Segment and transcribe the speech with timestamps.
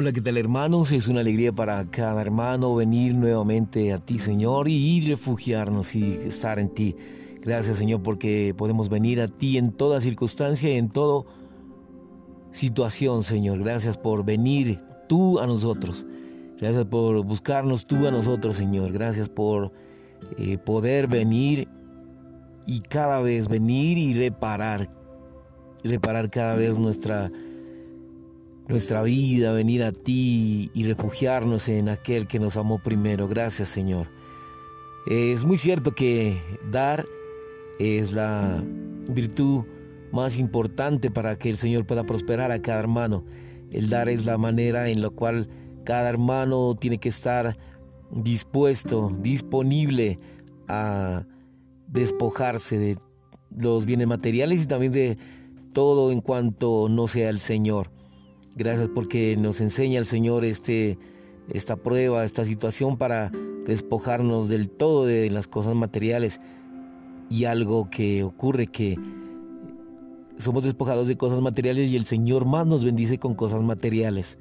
[0.00, 0.92] Hola, ¿qué tal hermanos?
[0.92, 6.60] Es una alegría para cada hermano venir nuevamente a ti, Señor, y refugiarnos y estar
[6.60, 6.94] en ti.
[7.42, 11.28] Gracias, Señor, porque podemos venir a ti en toda circunstancia y en toda
[12.52, 13.58] situación, Señor.
[13.58, 16.06] Gracias por venir tú a nosotros.
[16.60, 18.92] Gracias por buscarnos tú a nosotros, Señor.
[18.92, 19.72] Gracias por
[20.38, 21.66] eh, poder venir
[22.66, 24.88] y cada vez venir y reparar.
[25.82, 27.32] Reparar cada vez nuestra
[28.68, 33.26] nuestra vida, venir a ti y refugiarnos en aquel que nos amó primero.
[33.26, 34.08] Gracias Señor.
[35.06, 36.38] Es muy cierto que
[36.70, 37.06] dar
[37.78, 38.62] es la
[39.08, 39.64] virtud
[40.12, 43.24] más importante para que el Señor pueda prosperar a cada hermano.
[43.70, 45.48] El dar es la manera en la cual
[45.84, 47.56] cada hermano tiene que estar
[48.10, 50.18] dispuesto, disponible
[50.68, 51.26] a
[51.86, 52.98] despojarse de
[53.56, 55.16] los bienes materiales y también de
[55.72, 57.90] todo en cuanto no sea el Señor.
[58.58, 60.98] Gracias porque nos enseña el Señor este,
[61.48, 63.30] esta prueba, esta situación para
[63.64, 66.40] despojarnos del todo de las cosas materiales.
[67.30, 68.96] Y algo que ocurre que
[70.38, 74.38] somos despojados de cosas materiales y el Señor más nos bendice con cosas materiales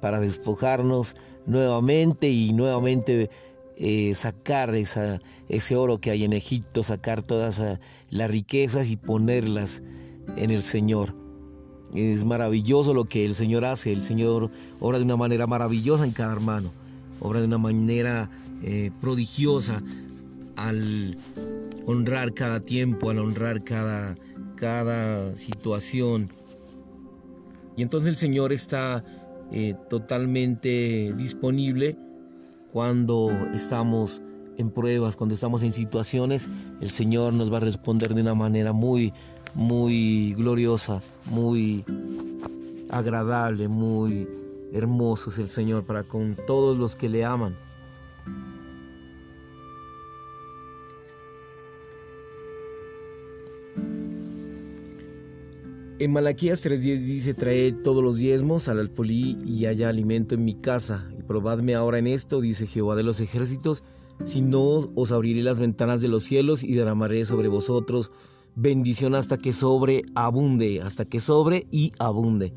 [0.00, 3.30] para despojarnos nuevamente y nuevamente
[3.76, 7.60] eh, sacar esa, ese oro que hay en Egipto, sacar todas
[8.10, 9.82] las riquezas y ponerlas
[10.36, 11.19] en el Señor.
[11.94, 13.92] Es maravilloso lo que el Señor hace.
[13.92, 16.70] El Señor obra de una manera maravillosa en cada hermano.
[17.20, 18.30] Obra de una manera
[18.62, 19.82] eh, prodigiosa
[20.56, 21.18] al
[21.86, 24.14] honrar cada tiempo, al honrar cada,
[24.56, 26.30] cada situación.
[27.76, 29.04] Y entonces el Señor está
[29.52, 31.96] eh, totalmente disponible
[32.72, 34.22] cuando estamos
[34.58, 36.48] en pruebas, cuando estamos en situaciones.
[36.80, 39.12] El Señor nos va a responder de una manera muy,
[39.54, 41.84] muy gloriosa, muy
[42.90, 44.28] agradable, muy
[44.72, 47.56] hermoso es el Señor para con todos los que le aman.
[55.98, 60.54] En Malaquías 3.10 dice, trae todos los diezmos al alfolí y haya alimento en mi
[60.54, 61.12] casa.
[61.18, 63.82] Y probadme ahora en esto, dice Jehová de los ejércitos,
[64.24, 64.62] si no
[64.94, 68.12] os abriré las ventanas de los cielos y derramaré sobre vosotros
[68.54, 72.52] bendición hasta que sobre abunde, hasta que sobre y abunde.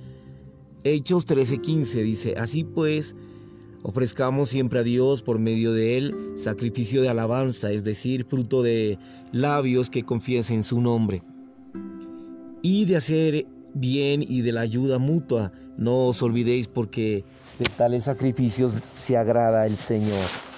[0.83, 3.15] Hechos 13:15 dice, así pues,
[3.83, 8.97] ofrezcamos siempre a Dios por medio de él sacrificio de alabanza, es decir, fruto de
[9.31, 11.21] labios que confiesen su nombre.
[12.61, 17.23] Y de hacer bien y de la ayuda mutua, no os olvidéis porque
[17.59, 20.52] de tales sacrificios se agrada el Señor.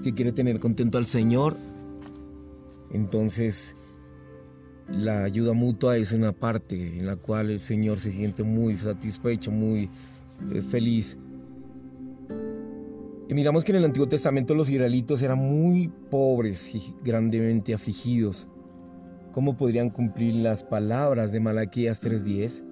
[0.00, 1.56] Que quiere tener contento al Señor,
[2.92, 3.76] entonces
[4.88, 9.50] la ayuda mutua es una parte en la cual el Señor se siente muy satisfecho,
[9.50, 9.88] muy
[10.52, 11.16] eh, feliz.
[13.28, 18.48] Y miramos que en el Antiguo Testamento los israelitos eran muy pobres y grandemente afligidos.
[19.32, 22.64] ¿Cómo podrían cumplir las palabras de Malaquías 3:10?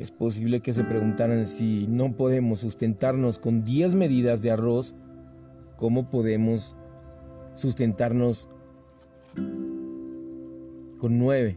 [0.00, 4.96] Es posible que se preguntaran si no podemos sustentarnos con 10 medidas de arroz
[5.76, 6.74] ¿Cómo podemos
[7.54, 8.48] sustentarnos
[10.98, 11.54] con nueve?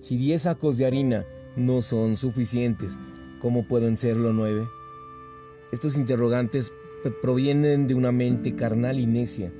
[0.00, 1.26] Si diez sacos de harina
[1.56, 2.96] no son suficientes,
[3.38, 4.66] ¿cómo pueden serlo nueve?
[5.72, 6.72] Estos interrogantes
[7.20, 9.52] provienen de una mente carnal y necia.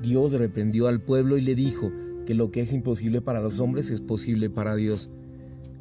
[0.00, 1.90] Dios reprendió al pueblo y le dijo
[2.24, 5.10] que lo que es imposible para los hombres es posible para Dios.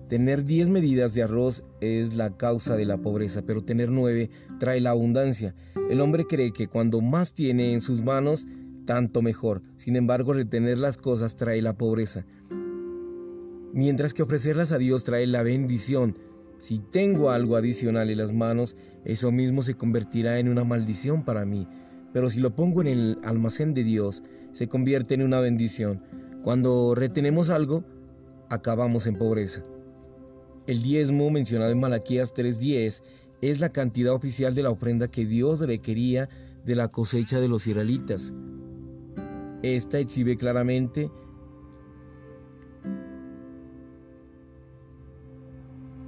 [0.10, 4.30] Tener 10 medidas de arroz es la causa de la pobreza, pero tener 9
[4.60, 5.56] trae la abundancia.
[5.90, 8.48] El hombre cree que cuando más tiene en sus manos,
[8.86, 9.62] tanto mejor.
[9.78, 12.26] Sin embargo, retener las cosas trae la pobreza.
[13.74, 16.18] Mientras que ofrecerlas a Dios trae la bendición.
[16.60, 21.46] Si tengo algo adicional en las manos, eso mismo se convertirá en una maldición para
[21.46, 21.68] mí.
[22.14, 26.04] Pero si lo pongo en el almacén de Dios, se convierte en una bendición.
[26.44, 27.84] Cuando retenemos algo,
[28.50, 29.64] acabamos en pobreza.
[30.68, 33.02] El diezmo mencionado en Malaquías 3:10
[33.50, 36.30] es la cantidad oficial de la ofrenda que Dios requería
[36.66, 38.34] de la cosecha de los israelitas.
[39.62, 41.12] Esta exhibe claramente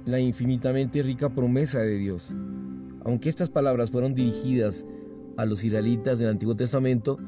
[0.06, 2.34] la infinitamente rica promesa de Dios.
[3.04, 4.86] Aunque estas palabras fueron dirigidas
[5.36, 7.18] a los israelitas del Antiguo Testamento,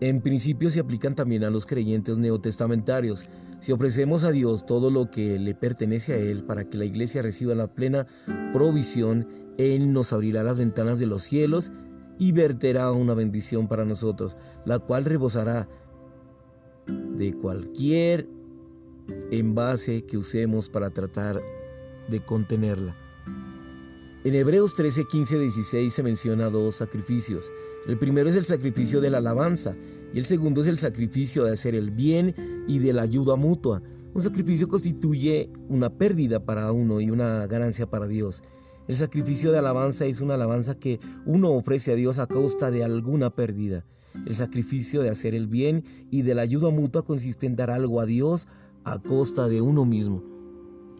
[0.00, 3.26] en principio se aplican también a los creyentes neotestamentarios.
[3.60, 7.22] Si ofrecemos a Dios todo lo que le pertenece a Él para que la iglesia
[7.22, 8.06] reciba la plena
[8.52, 11.72] provisión, Él nos abrirá las ventanas de los cielos
[12.18, 15.68] y verterá una bendición para nosotros, la cual rebosará
[16.86, 18.28] de cualquier
[19.30, 21.40] en base que usemos para tratar
[22.08, 22.96] de contenerla.
[24.24, 27.52] En Hebreos 13, 15, 16 se menciona dos sacrificios.
[27.86, 29.76] El primero es el sacrificio de la alabanza
[30.14, 32.34] y el segundo es el sacrificio de hacer el bien
[32.66, 33.82] y de la ayuda mutua.
[34.14, 38.42] Un sacrificio constituye una pérdida para uno y una ganancia para Dios.
[38.88, 42.82] El sacrificio de alabanza es una alabanza que uno ofrece a Dios a costa de
[42.82, 43.84] alguna pérdida.
[44.24, 48.00] El sacrificio de hacer el bien y de la ayuda mutua consiste en dar algo
[48.00, 48.48] a Dios
[48.84, 50.33] a costa de uno mismo.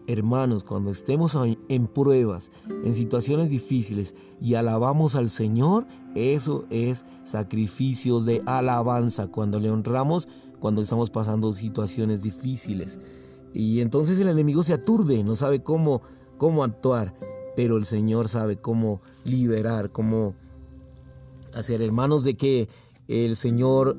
[0.07, 1.35] Hermanos, cuando estemos
[1.67, 2.51] en pruebas,
[2.83, 9.31] en situaciones difíciles y alabamos al Señor, eso es sacrificios de alabanza.
[9.31, 10.27] Cuando le honramos,
[10.59, 12.99] cuando estamos pasando situaciones difíciles.
[13.53, 16.01] Y entonces el enemigo se aturde, no sabe cómo,
[16.37, 17.17] cómo actuar,
[17.55, 20.35] pero el Señor sabe cómo liberar, cómo
[21.53, 21.81] hacer.
[21.81, 22.69] Hermanos, de que
[23.07, 23.97] el Señor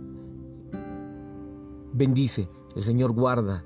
[1.93, 3.65] bendice, el Señor guarda,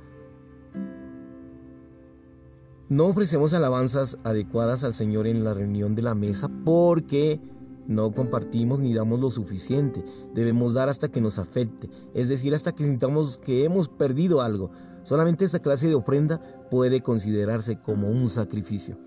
[2.91, 7.41] no ofrecemos alabanzas adecuadas al Señor en la reunión de la mesa porque
[7.87, 10.05] no compartimos ni damos lo suficiente.
[10.35, 14.73] Debemos dar hasta que nos afecte, es decir, hasta que sintamos que hemos perdido algo.
[15.05, 18.99] Solamente esta clase de ofrenda puede considerarse como un sacrificio.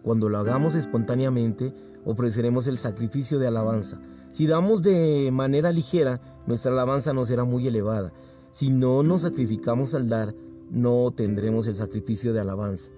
[0.00, 1.74] Cuando lo hagamos espontáneamente,
[2.06, 4.00] ofreceremos el sacrificio de alabanza.
[4.30, 8.10] Si damos de manera ligera, nuestra alabanza no será muy elevada.
[8.52, 10.34] Si no nos sacrificamos al dar,
[10.70, 12.90] no tendremos el sacrificio de alabanza.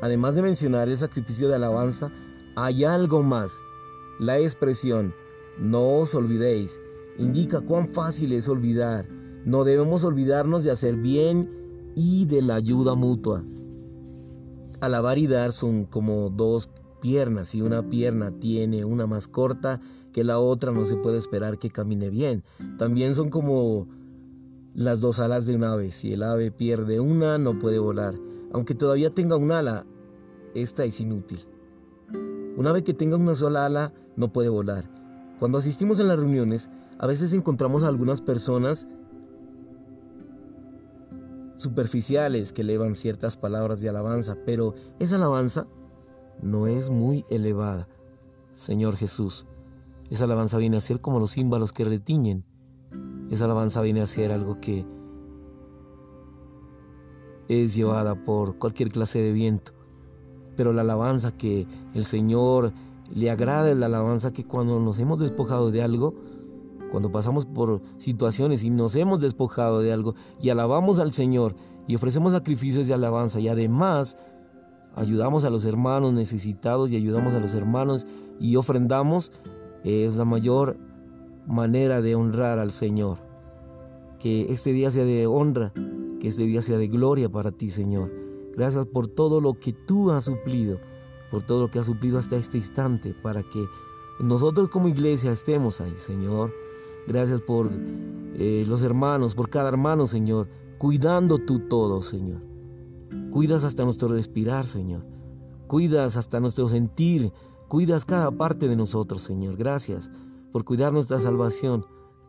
[0.00, 2.12] Además de mencionar el sacrificio de alabanza,
[2.54, 3.60] hay algo más.
[4.18, 5.14] La expresión,
[5.58, 6.80] no os olvidéis,
[7.18, 9.08] indica cuán fácil es olvidar.
[9.44, 11.50] No debemos olvidarnos de hacer bien
[11.94, 13.44] y de la ayuda mutua.
[14.80, 16.68] Alabar y dar son como dos
[17.00, 17.48] piernas.
[17.48, 19.80] Si una pierna tiene una más corta
[20.12, 22.42] que la otra, no se puede esperar que camine bien.
[22.78, 23.86] También son como
[24.74, 25.90] las dos alas de un ave.
[25.90, 28.14] Si el ave pierde una, no puede volar.
[28.56, 29.84] Aunque todavía tenga un ala,
[30.54, 31.46] esta es inútil.
[32.56, 34.88] Una vez que tenga una sola ala, no puede volar.
[35.38, 38.88] Cuando asistimos a las reuniones, a veces encontramos a algunas personas
[41.56, 45.66] superficiales que elevan ciertas palabras de alabanza, pero esa alabanza
[46.40, 47.88] no es muy elevada.
[48.52, 49.44] Señor Jesús,
[50.08, 52.46] esa alabanza viene a ser como los címbalos que retiñen.
[53.30, 54.86] Esa alabanza viene a ser algo que
[57.48, 59.72] es llevada por cualquier clase de viento.
[60.56, 62.72] Pero la alabanza que el Señor
[63.14, 66.14] le agrada es la alabanza que cuando nos hemos despojado de algo,
[66.90, 71.54] cuando pasamos por situaciones y nos hemos despojado de algo y alabamos al Señor
[71.86, 74.16] y ofrecemos sacrificios de alabanza y además
[74.94, 78.06] ayudamos a los hermanos necesitados y ayudamos a los hermanos
[78.40, 79.32] y ofrendamos,
[79.84, 80.78] es la mayor
[81.46, 83.18] manera de honrar al Señor.
[84.18, 85.72] Que este día sea de honra
[86.28, 88.10] este día sea de gloria para ti, Señor.
[88.54, 90.78] Gracias por todo lo que tú has suplido,
[91.30, 93.66] por todo lo que has suplido hasta este instante, para que
[94.20, 96.52] nosotros como iglesia estemos ahí, Señor.
[97.06, 102.40] Gracias por eh, los hermanos, por cada hermano, Señor, cuidando tú todo, Señor.
[103.30, 105.04] Cuidas hasta nuestro respirar, Señor.
[105.66, 107.32] Cuidas hasta nuestro sentir.
[107.68, 109.56] Cuidas cada parte de nosotros, Señor.
[109.56, 110.10] Gracias
[110.52, 111.84] por cuidar nuestra salvación.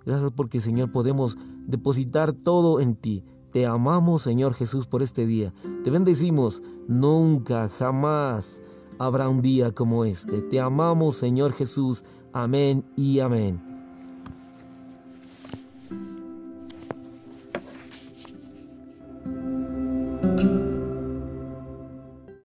[0.05, 3.23] Gracias porque, Señor, podemos depositar todo en ti.
[3.51, 5.53] Te amamos, Señor Jesús, por este día.
[5.83, 6.61] Te bendecimos.
[6.87, 8.61] Nunca, jamás
[8.99, 10.41] habrá un día como este.
[10.41, 12.03] Te amamos, Señor Jesús.
[12.33, 13.76] Amén y amén.